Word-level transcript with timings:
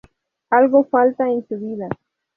Algo 0.49 0.83
falta 0.85 1.29
en 1.29 1.47
su 1.47 1.59
vida. 1.59 1.87